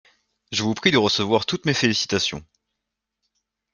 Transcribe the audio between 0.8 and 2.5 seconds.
de recevoir toutes mes félicitations.